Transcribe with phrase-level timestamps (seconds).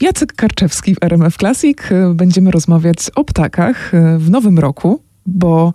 [0.00, 1.78] Jacek Karczewski w RMF Classic.
[2.14, 5.72] Będziemy rozmawiać o ptakach w nowym roku, bo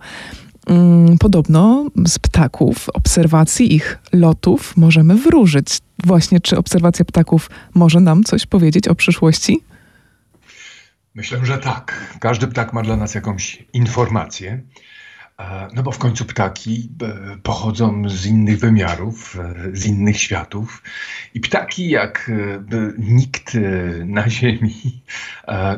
[0.66, 5.78] mm, podobno z ptaków, obserwacji ich lotów możemy wróżyć.
[6.04, 9.60] Właśnie, czy obserwacja ptaków może nam coś powiedzieć o przyszłości?
[11.14, 12.16] Myślę, że tak.
[12.20, 14.62] Każdy ptak ma dla nas jakąś informację.
[15.74, 20.82] No bo w końcu ptaki e, pochodzą z innych wymiarów, e, z innych światów.
[21.34, 23.56] I ptaki, jak e, nikt
[24.04, 25.02] na Ziemi,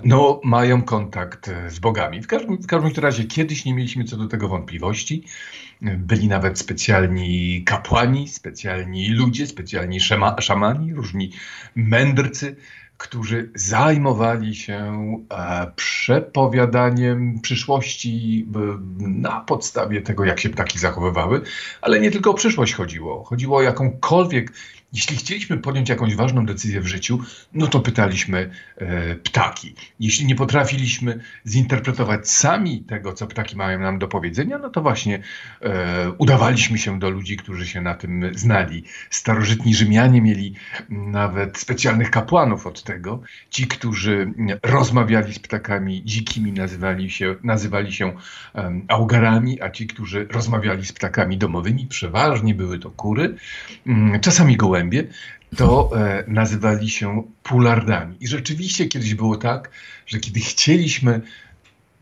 [0.04, 2.22] no, mają kontakt z bogami.
[2.22, 5.25] W każdym, w każdym razie kiedyś nie mieliśmy co do tego wątpliwości.
[5.82, 11.32] Byli nawet specjalni kapłani, specjalni ludzie, specjalni szama, szamani, różni
[11.75, 12.57] mędrcy,
[12.99, 14.96] którzy zajmowali się
[15.31, 18.46] e, przepowiadaniem przyszłości
[18.99, 21.40] na podstawie tego, jak się ptaki zachowywały,
[21.81, 23.25] ale nie tylko o przyszłość chodziło.
[23.25, 24.53] Chodziło o jakąkolwiek
[24.93, 27.21] jeśli chcieliśmy podjąć jakąś ważną decyzję w życiu,
[27.54, 29.75] no to pytaliśmy e, ptaki.
[30.01, 35.23] Jeśli nie potrafiliśmy zinterpretować sami tego, co ptaki mają nam do powiedzenia, no to właśnie
[35.63, 38.85] e, udawaliśmy się do ludzi, którzy się na tym znali.
[39.11, 40.55] Starożytni Rzymianie mieli
[40.89, 43.20] nawet specjalnych kapłanów od tego.
[43.51, 48.12] Ci, którzy rozmawiali z ptakami dzikimi, nazywali się, nazywali się
[48.55, 53.34] um, augarami, a ci, którzy rozmawiali z ptakami domowymi, przeważnie były to kury,
[53.87, 55.09] um, czasami gołębie gołębie,
[55.57, 58.17] to e, nazywali się pulardami.
[58.20, 59.70] I rzeczywiście kiedyś było tak,
[60.07, 61.20] że kiedy chcieliśmy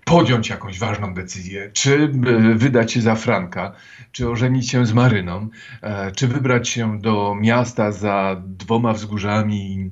[0.04, 3.72] podjąć jakąś ważną decyzję, czy e, wydać się za Franka,
[4.12, 5.48] czy ożenić się z Maryną,
[5.82, 9.90] e, czy wybrać się do miasta za dwoma wzgórzami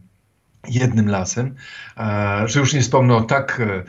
[0.69, 1.55] jednym lasem,
[2.45, 3.85] że już nie wspomnę o tak, e,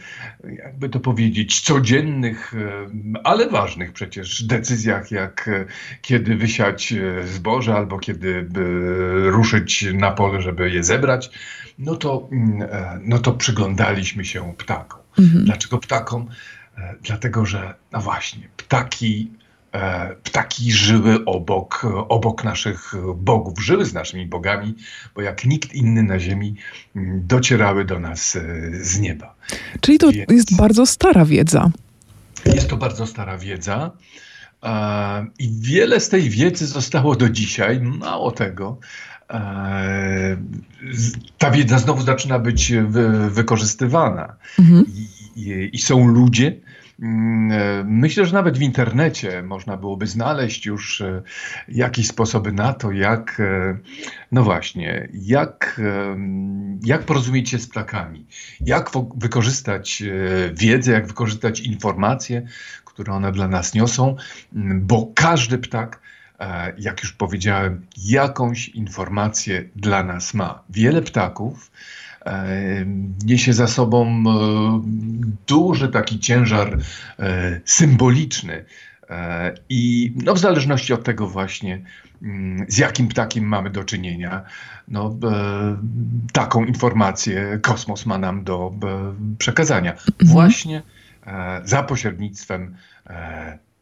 [0.63, 5.65] jakby to powiedzieć, codziennych, e, ale ważnych przecież decyzjach, jak e,
[6.01, 6.93] kiedy wysiać
[7.25, 8.47] zboże albo kiedy
[9.25, 11.29] ruszyć na pole, żeby je zebrać,
[11.79, 12.69] no to, mm,
[13.01, 15.01] no to przyglądaliśmy się ptakom.
[15.19, 15.45] Mhm.
[15.45, 16.27] Dlaczego ptakom?
[17.01, 19.42] Dlatego, że no właśnie, ptaki E,
[20.23, 24.75] ptaki żyły obok, obok naszych bogów, żyły z naszymi bogami,
[25.15, 26.55] bo jak nikt inny na ziemi
[26.95, 28.41] mm, docierały do nas e,
[28.81, 29.35] z nieba.
[29.81, 31.71] Czyli to Więc jest bardzo stara wiedza.
[32.45, 33.91] Jest to bardzo stara wiedza.
[34.63, 37.79] E, I wiele z tej wiedzy zostało do dzisiaj.
[37.81, 38.77] Mało tego,
[41.37, 42.73] ta wiedza znowu zaczyna być
[43.29, 44.35] wykorzystywana.
[44.59, 44.85] Mhm.
[44.87, 45.07] I,
[45.41, 46.72] i, I, są ludzie, e,
[47.85, 51.21] myślę, że nawet w internecie można byłoby znaleźć już e,
[51.67, 53.77] jakieś sposoby na to, jak, e,
[54.31, 55.81] no właśnie, jak,
[56.83, 58.25] jak porozumieć się z ptakami,
[58.61, 60.03] jak wykorzystać
[60.53, 62.47] wiedzę, jak wykorzystać informacje,
[62.85, 64.15] które one dla nas niosą,
[64.55, 66.03] mm, bo każdy ptak
[66.77, 70.63] jak już powiedziałem, jakąś informację dla nas ma.
[70.69, 71.71] Wiele ptaków
[73.25, 74.81] niesie za sobą e,
[75.47, 76.77] duży taki ciężar
[77.19, 78.65] e, symboliczny.
[79.09, 81.81] E, I no, w zależności od tego właśnie,
[82.21, 84.41] mm, z jakim ptakiem mamy do czynienia,
[84.87, 85.15] no,
[86.33, 88.73] taką informację kosmos ma nam do
[89.37, 89.91] przekazania.
[89.91, 90.07] Mhm.
[90.23, 90.81] Właśnie
[91.63, 92.75] za pośrednictwem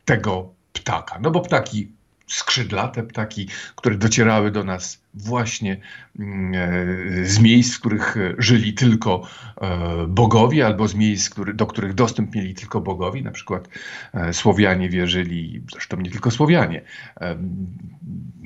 [0.05, 1.19] tego ptaka.
[1.21, 1.91] No bo ptaki
[2.31, 5.77] skrzydlate ptaki, które docierały do nas właśnie
[6.19, 9.27] mm, e, z miejsc, w których żyli tylko
[9.61, 13.21] e, bogowie, albo z miejsc, do których dostęp mieli tylko bogowie.
[13.21, 13.69] Na przykład
[14.13, 16.81] e, Słowianie wierzyli, zresztą nie tylko Słowianie.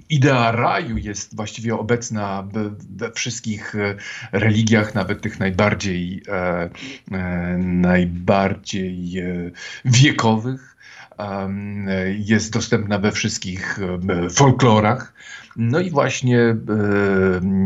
[0.10, 2.48] Idea raju jest właściwie obecna
[2.90, 3.74] we wszystkich
[4.32, 6.24] religiach, nawet tych najbardziej,
[7.58, 9.14] najbardziej
[9.86, 10.75] wiekowych
[12.18, 13.80] jest dostępna we wszystkich
[14.32, 15.14] folklorach.
[15.56, 16.56] No i właśnie e,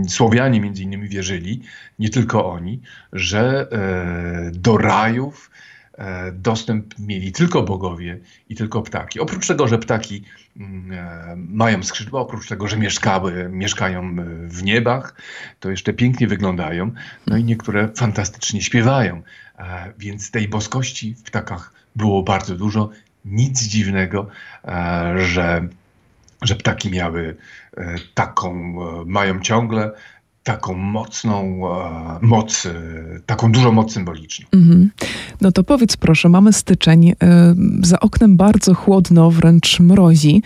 [0.08, 1.62] Słowianie między innymi wierzyli,
[2.00, 2.82] nie tylko oni,
[3.14, 5.52] że e, do rajów
[5.98, 9.20] e, dostęp mieli tylko bogowie i tylko ptaki.
[9.20, 10.24] Oprócz tego, że ptaki
[10.58, 14.16] mm, mają skrzydła, oprócz tego, że mieszkały, mieszkają
[14.48, 15.22] w niebach,
[15.60, 16.92] to jeszcze pięknie wyglądają,
[17.28, 19.22] no i niektóre fantastycznie śpiewają.
[19.98, 22.90] Więc tej boskości w ptakach było bardzo dużo
[23.26, 24.28] nic dziwnego,
[24.66, 25.68] e, że,
[26.42, 27.36] że ptaki miały
[27.78, 29.92] e, taką, e, mają ciągle
[30.44, 31.62] taką mocną
[32.22, 32.68] moc,
[33.26, 34.46] taką dużą moc symboliczną.
[34.52, 34.92] Mhm.
[35.42, 37.14] No to powiedz proszę, mamy styczeń,
[37.82, 40.44] za oknem bardzo chłodno, wręcz mrozi.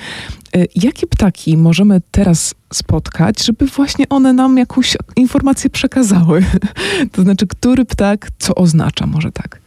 [0.76, 6.44] Jakie ptaki możemy teraz spotkać, żeby właśnie one nam jakąś informację przekazały?
[7.12, 9.63] To znaczy, który ptak co oznacza, może tak?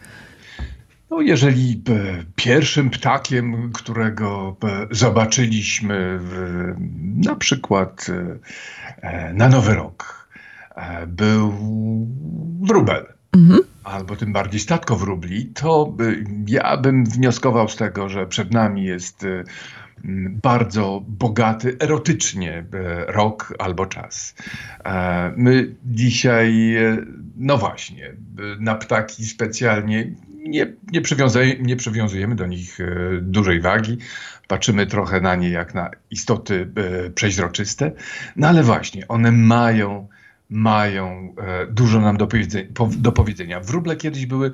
[1.11, 6.21] No, jeżeli e, pierwszym ptakiem, którego e, zobaczyliśmy
[7.25, 8.07] na przykład
[9.03, 10.29] e, na Nowy Rok,
[11.07, 11.53] był
[12.61, 13.07] wróbel.
[13.33, 13.61] Mhm.
[13.85, 15.97] Albo tym bardziej statko wróbli, to
[16.47, 19.27] ja bym wnioskował z tego, że przed nami jest
[20.43, 22.65] bardzo bogaty erotycznie
[23.07, 24.35] rok albo czas.
[25.37, 26.77] My dzisiaj,
[27.37, 28.13] no właśnie,
[28.59, 30.11] na ptaki specjalnie
[30.49, 31.03] nie, nie,
[31.61, 32.79] nie przywiązujemy do nich
[33.21, 33.99] dużej wagi.
[34.49, 36.69] Patrzymy trochę na nie jak na istoty
[37.15, 37.93] przeźroczyste,
[38.37, 40.09] no ale właśnie, one mają
[40.51, 42.17] mają e, dużo nam
[42.99, 43.61] do powiedzenia.
[43.61, 44.53] Wróble kiedyś były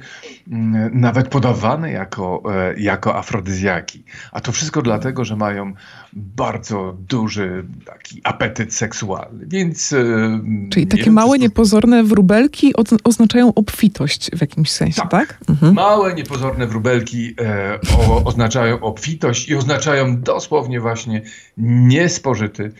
[0.53, 4.05] mm, nawet podawane jako, e, jako afrodyzjaki.
[4.33, 5.73] A to wszystko dlatego, że mają
[6.12, 9.47] bardzo duży taki apetyt seksualny.
[9.47, 9.93] Więc.
[9.93, 10.41] E,
[10.71, 12.73] Czyli takie małe, niepozorne wróbelki
[13.05, 15.11] oznaczają obfitość w jakimś sensie, tak?
[15.11, 15.39] tak?
[15.49, 15.75] Mhm.
[15.75, 21.23] Małe, niepozorne wróbelki e, o, oznaczają obfitość i oznaczają dosłownie właśnie
[21.56, 22.73] niespożyty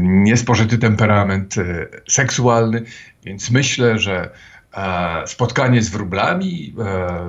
[0.00, 2.82] niespożyty temperament e, seksualny,
[3.24, 4.30] więc myślę, że
[4.74, 6.74] e, spotkanie z wróblami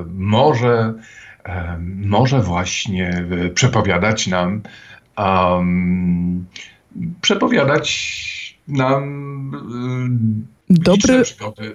[0.07, 0.93] może,
[1.95, 4.61] może właśnie przepowiadać nam
[7.21, 8.23] przepowiadać
[8.67, 9.51] nam
[10.69, 11.23] Dobry.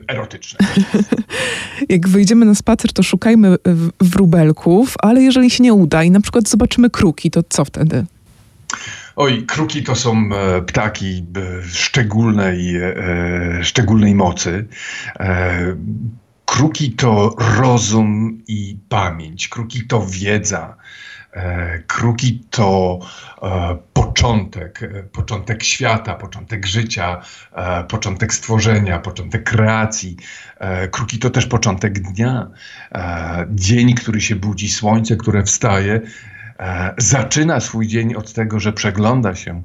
[0.08, 0.58] erotyczne.
[1.88, 3.56] Jak wyjdziemy na spacer, to szukajmy
[4.00, 8.06] wróbelków, ale jeżeli się nie uda i na przykład zobaczymy kruki, to co wtedy?
[9.20, 12.94] Oj, kruki to są e, ptaki e, szczególnej, e,
[13.64, 14.68] szczególnej mocy.
[16.44, 19.48] Kruki to rozum i pamięć.
[19.48, 20.76] Kruki to wiedza.
[21.86, 22.98] Kruki to
[23.92, 24.80] początek,
[25.12, 27.22] początek świata, początek życia,
[27.88, 30.16] początek stworzenia, początek kreacji.
[30.90, 32.50] Kruki to też początek dnia.
[33.50, 36.00] Dzień, który się budzi, słońce, które wstaje
[36.98, 39.62] zaczyna swój dzień od tego, że przegląda się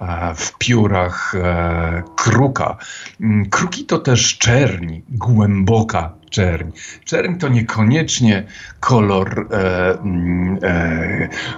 [0.00, 2.76] e, w piórach e, kruka.
[3.20, 6.70] Mm, kruki to też czerń, głęboka czerń.
[7.04, 8.46] Czerń to niekoniecznie
[8.80, 10.58] kolor, mm,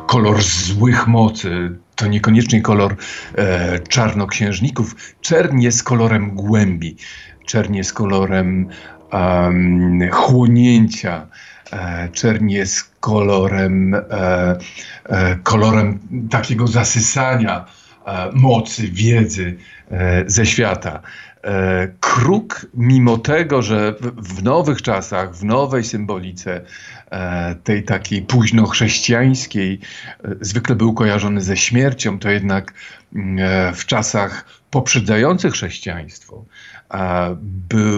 [0.07, 2.97] kolor złych mocy, to niekoniecznie kolor
[3.89, 5.15] czarnoksiężników.
[5.21, 6.97] Czerń jest kolorem głębi.
[7.47, 8.69] Czerń jest kolorem
[9.13, 11.27] um, chłonięcia.
[12.13, 14.01] Czerń jest kolorem, e,
[15.05, 15.99] e, kolorem
[16.31, 17.65] takiego zasysania
[18.07, 19.57] e, mocy, wiedzy
[20.27, 21.01] ze świata.
[22.01, 26.61] Kruk, mimo tego, że w nowych czasach, w nowej symbolice,
[27.65, 29.81] tej takiej późnochrześcijańskiej,
[30.41, 32.73] zwykle był kojarzony ze śmiercią, to jednak
[33.15, 36.45] mm, w czasach poprzedzających chrześcijaństwo
[37.69, 37.98] był,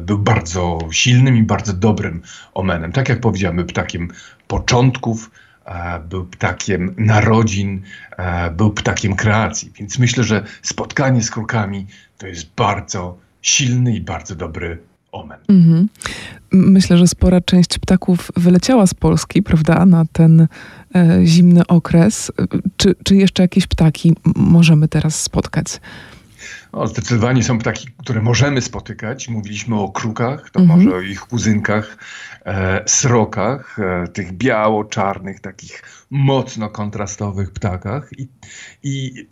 [0.00, 2.22] był bardzo silnym i bardzo dobrym
[2.54, 2.92] omenem.
[2.92, 4.08] Tak jak powiedziałem, ptakiem
[4.48, 5.30] początków,
[6.08, 7.82] był ptakiem narodzin,
[8.56, 9.72] był ptakiem kreacji.
[9.78, 11.86] Więc myślę, że spotkanie z krukami
[12.18, 14.78] to jest bardzo silny i bardzo dobry
[15.12, 15.38] omen.
[15.48, 15.88] Mhm.
[16.52, 20.46] Myślę, że spora część ptaków wyleciała z Polski, prawda, na ten
[20.94, 22.32] e, zimny okres.
[22.76, 25.80] Czy, czy jeszcze jakieś ptaki możemy teraz spotkać?
[26.74, 29.28] No, zdecydowanie są ptaki, które możemy spotykać.
[29.28, 30.78] Mówiliśmy o krukach, to mhm.
[30.78, 31.96] może o ich kuzynkach,
[32.46, 38.10] e, srokach, e, tych biało-czarnych, takich mocno kontrastowych ptakach.
[38.18, 38.28] I,
[38.82, 39.26] i,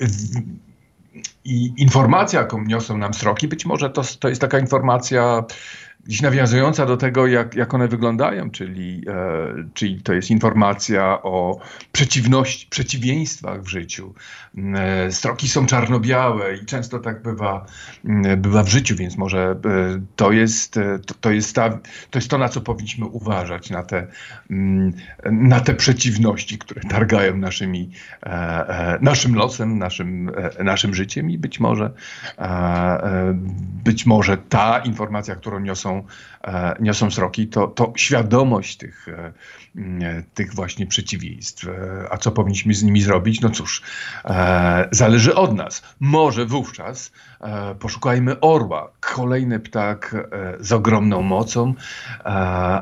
[1.45, 5.45] i informacja, jaką niosą nam sroki, być może to, to jest taka informacja
[6.05, 11.59] gdzieś nawiązująca do tego, jak, jak one wyglądają, czyli, e, czyli to jest informacja o
[11.93, 14.15] przeciwności, przeciwieństwach w życiu.
[14.75, 17.67] E, stroki są czarno-białe i często tak bywa,
[18.25, 19.57] e, bywa w życiu, więc może e,
[20.17, 21.71] to jest e, to, to, jest ta,
[22.11, 24.07] to jest to, na co powinniśmy uważać, na te,
[24.51, 24.93] mm,
[25.31, 27.91] na te przeciwności, które targają naszymi,
[28.23, 30.31] e, naszym losem, naszym,
[30.65, 31.91] naszym życiem i być może,
[33.85, 35.92] być może ta informacja, którą niosą
[36.45, 39.33] e, niosą sroki, to, to świadomość tych, e,
[40.35, 41.69] tych właśnie przeciwieństw.
[41.69, 41.73] E,
[42.11, 43.41] a co powinniśmy z nimi zrobić?
[43.41, 43.83] No cóż,
[44.91, 45.83] zależy od nas.
[46.01, 47.13] Może wówczas
[47.79, 50.17] poszukajmy orła, kolejny ptak
[50.61, 51.75] z ogromną mocą,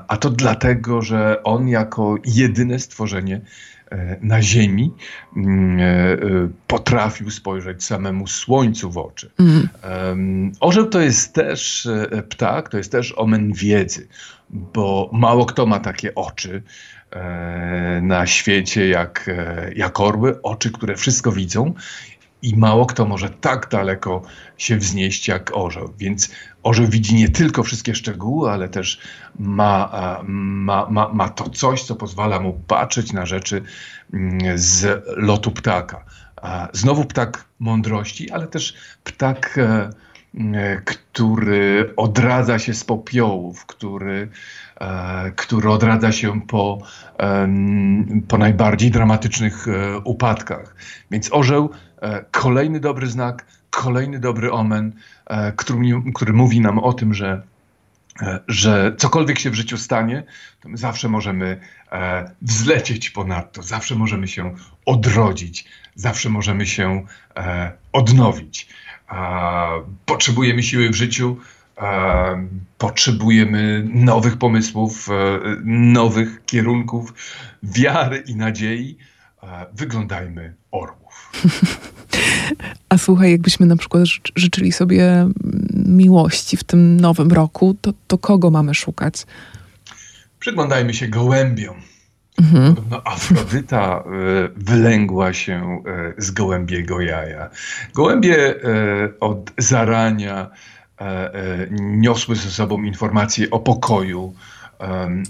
[0.09, 3.80] a to dlatego, że on jako jedyne stworzenie E,
[4.21, 4.93] na Ziemi
[5.37, 6.19] mm, e, e,
[6.67, 9.31] potrafił spojrzeć samemu Słońcu w oczy.
[9.39, 10.53] Mm.
[10.61, 11.89] Orzeł to jest też
[12.29, 14.09] ptak, to jest też omen wiedzy,
[14.51, 16.63] bo mało kto ma takie oczy
[18.03, 19.31] na świecie jak,
[19.77, 21.75] jak orły, oczy, które wszystko widzą
[22.43, 24.23] i mało kto może tak daleko
[24.59, 25.93] się wznieść jak orzeł.
[25.99, 26.31] Więc
[26.63, 29.01] orzeł widzi nie tylko wszystkie szczegóły, ale też
[29.39, 29.91] ma,
[30.25, 33.63] ma, ma, ma to coś, co pozwala mu patrzeć na rzeczy
[34.13, 36.05] mm, z lotu ptaka.
[36.73, 39.91] Znowu ptak mądrości, ale też ptak, e,
[40.85, 44.29] który odradza się z popiołów, który,
[45.37, 46.79] który odradza się po,
[48.29, 49.67] po najbardziej dramatycznych
[50.05, 50.75] upadkach.
[51.11, 51.71] Więc orzeł,
[52.31, 54.93] kolejny dobry znak, kolejny dobry omen,
[55.57, 55.79] który,
[56.15, 57.43] który mówi nam o tym, że
[58.23, 60.23] E, że cokolwiek się w życiu stanie,
[60.61, 61.61] to my zawsze możemy
[61.93, 64.55] e, wzlecieć ponadto, zawsze możemy się
[64.87, 65.65] odrodzić,
[65.95, 68.69] zawsze możemy się e, odnowić.
[70.07, 71.37] Potrzebujemy siły w życiu,
[72.79, 75.09] potrzebujemy nowych pomysłów,
[75.65, 77.15] nowych kierunków,
[77.63, 78.99] wiary i nadziei.
[79.73, 81.00] Wyglądajmy orłów.
[82.89, 84.05] A słuchaj, jakbyśmy na przykład
[84.37, 85.29] życzyli sobie
[85.75, 89.27] miłości w tym nowym roku, to, to kogo mamy szukać?
[90.39, 91.77] Przyglądajmy się gołębiom.
[92.41, 92.75] Mhm.
[92.75, 94.03] Podobno Afrodyta e,
[94.57, 97.51] wylęgła się e, z gołębiego jaja.
[97.95, 98.59] Gołębie e,
[99.21, 100.51] od zarania
[101.71, 104.35] niosły ze sobą informacje o pokoju,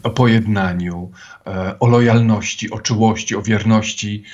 [0.03, 1.11] o pojednaniu,
[1.81, 4.25] o lojalności, o czułości, o wierności,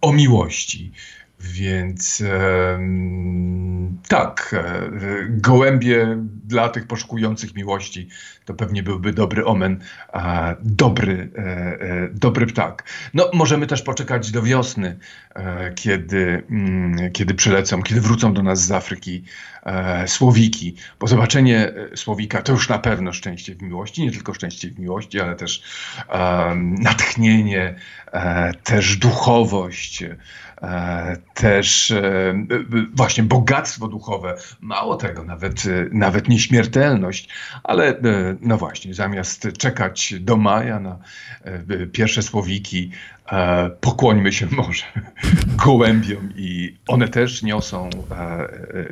[0.00, 0.92] o miłości.
[1.40, 2.22] Więc
[4.08, 4.90] tak, e,
[5.28, 8.08] gołębie dla tych poszukujących miłości
[8.44, 9.80] to pewnie byłby dobry omen,
[10.12, 12.84] a dobry, e, e, dobry ptak.
[13.14, 14.98] No, możemy też poczekać do wiosny,
[15.74, 19.24] kiedy, mm, kiedy przylecą, kiedy wrócą do nas z Afryki
[20.06, 24.78] słowiki, bo zobaczenie słowika to już na pewno szczęście w miłości, nie tylko szczęście w
[24.78, 25.62] miłości, ale też
[26.78, 27.74] natchnienie,
[28.64, 30.04] też duchowość,
[31.34, 31.92] też
[32.94, 35.62] właśnie bogactwo duchowe, mało tego, nawet,
[35.92, 37.28] nawet nieśmiertelność,
[37.64, 38.00] ale
[38.40, 40.98] no właśnie, zamiast czekać do maja na
[41.92, 42.90] pierwsze słowiki,
[43.80, 44.84] pokłońmy się może
[45.64, 47.90] gołębiom i one też niosą,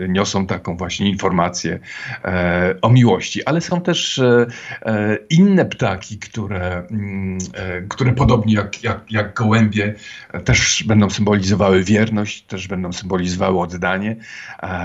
[0.08, 1.78] niosą taką właśnie informację
[2.82, 4.20] o miłości, ale są też
[5.30, 7.38] inne ptaki, które, mm,
[7.88, 9.94] które podobnie jak, jak, jak gołębie
[10.44, 14.16] też będą symbolizowały wierność, też będą symbolizowały oddanie,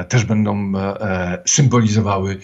[0.10, 0.72] też będą
[1.45, 2.38] symbolizowały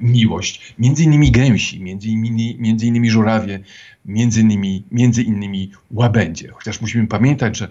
[0.00, 0.74] miłość.
[0.78, 3.60] Między innymi gęsi, między innymi, między innymi żurawie,
[4.06, 6.45] między innymi, między innymi łabędzie.
[6.52, 7.68] Chociaż musimy pamiętać, że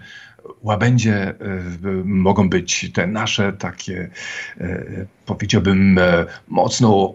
[0.62, 1.34] łabędzie e,
[2.04, 4.10] mogą być te nasze takie,
[4.60, 4.84] e,
[5.26, 7.14] powiedziałbym, e, mocno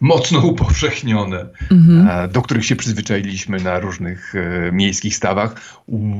[0.00, 2.30] mocno upowszechnione, mhm.
[2.30, 4.34] do których się przyzwyczailiśmy na różnych
[4.72, 5.54] miejskich stawach.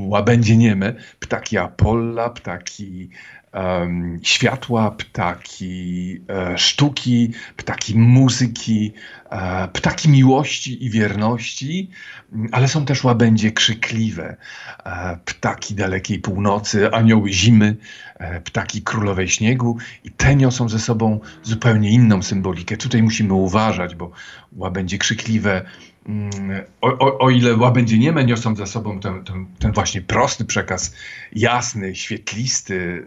[0.07, 3.09] Łabędzie nieme, ptaki Apolla, ptaki
[3.53, 8.93] um, światła, ptaki e, sztuki, ptaki muzyki,
[9.29, 11.89] e, ptaki miłości i wierności,
[12.51, 14.37] ale są też łabędzie krzykliwe,
[14.85, 17.77] e, ptaki dalekiej północy, anioły zimy,
[18.15, 22.77] e, ptaki królowej śniegu i te niosą ze sobą zupełnie inną symbolikę.
[22.77, 24.11] Tutaj musimy uważać, bo
[24.51, 25.65] łabędzie krzykliwe
[26.81, 30.93] o, o, o, ile łabędzie nieme niosą za sobą ten, ten, ten, właśnie prosty przekaz,
[31.33, 33.03] jasny, świetlisty,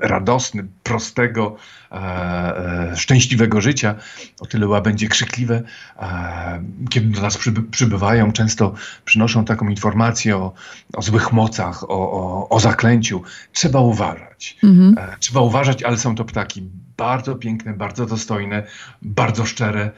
[0.00, 1.56] radosny, prostego,
[1.92, 3.94] e, e, szczęśliwego życia,
[4.40, 5.62] o tyle łabędzie krzykliwe,
[5.98, 8.74] e, kiedy do nas przyby, przybywają, często
[9.04, 10.52] przynoszą taką informację o,
[10.92, 13.22] o złych mocach, o, o, o zaklęciu.
[13.52, 14.56] Trzeba uważać.
[14.62, 14.98] Mhm.
[14.98, 16.62] E, trzeba uważać, ale są to ptaki
[16.96, 18.62] bardzo piękne, bardzo dostojne,
[19.02, 19.90] bardzo szczere.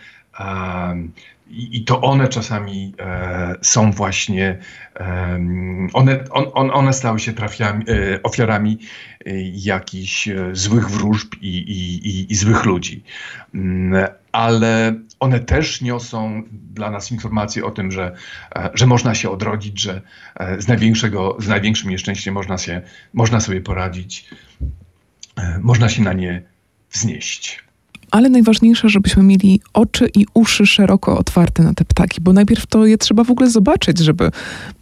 [1.50, 4.58] I, to one czasami e, są właśnie,
[4.96, 5.38] e,
[5.92, 8.78] one, on, one stały się trafiami, e, ofiarami
[9.26, 13.04] e, jakichś e, złych wróżb i, i, i, złych ludzi.
[13.54, 18.14] Mm, ale one też niosą dla nas informacje o tym, że,
[18.56, 20.00] e, że można się odrodzić, że
[20.58, 24.28] z, największego, z największym nieszczęściem można, się, można sobie poradzić,
[25.60, 26.42] można się na nie
[26.90, 27.69] wznieść
[28.10, 32.86] ale najważniejsze, żebyśmy mieli oczy i uszy szeroko otwarte na te ptaki, bo najpierw to
[32.86, 34.30] je trzeba w ogóle zobaczyć, żeby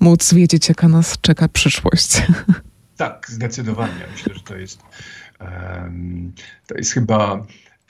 [0.01, 2.11] móc wiedzieć, jaka nas czeka przyszłość.
[2.97, 4.05] Tak, zdecydowanie.
[4.13, 4.83] Myślę, że to jest,
[5.41, 6.33] um,
[6.67, 7.47] to jest chyba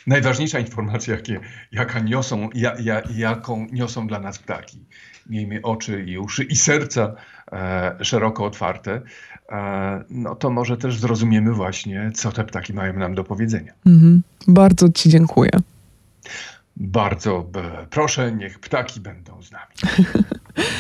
[0.07, 1.41] najważniejsza informacja, jakie,
[1.73, 4.79] jaka niosą, ja, ja, jaką niosą dla nas ptaki.
[5.27, 7.15] Miejmy oczy i uszy i serca
[7.53, 9.03] e, szeroko otwarte,
[10.11, 13.73] no to może też zrozumiemy właśnie, co te ptaki mają nam do powiedzenia.
[13.87, 14.23] Mhm.
[14.49, 15.51] Bardzo Ci dziękuję.
[16.77, 17.51] Bardzo
[17.91, 19.75] proszę, niech ptaki będą z nami.